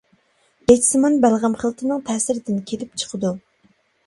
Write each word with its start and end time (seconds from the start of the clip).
گەجسىمان 0.71 1.17
بەلغەم 1.25 1.57
خىلىتىنىڭ 1.59 2.01
تەسىرىدىن 2.09 2.59
كېلىپ 2.73 2.97
چىقىدۇ. 3.05 3.37